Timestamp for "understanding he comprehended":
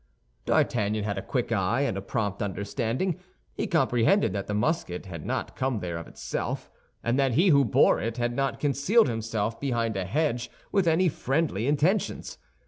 2.41-4.33